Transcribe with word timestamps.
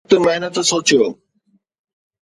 سخت 0.09 0.13
محنت 0.25 0.55
سوچيو 0.69 1.03